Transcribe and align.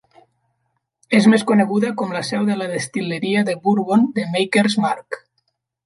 És 1.17 1.27
més 1.33 1.45
coneguda 1.51 1.91
com 2.01 2.17
la 2.19 2.23
seu 2.31 2.49
de 2.49 2.57
la 2.63 2.71
destil·leria 2.73 3.47
de 3.51 3.59
bourbon 3.69 4.11
de 4.19 4.29
Maker's 4.39 4.81
Mark. 4.89 5.25